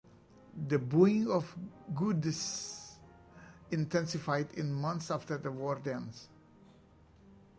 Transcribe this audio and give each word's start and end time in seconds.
The 0.67 0.79
booing 0.79 1.29
of 1.29 1.55
Goodes 1.93 2.95
intensified 3.69 4.51
in 4.55 4.69
the 4.69 4.73
months 4.73 5.11
after 5.11 5.37
the 5.37 5.51
war 5.51 5.75
dance. 5.75 6.27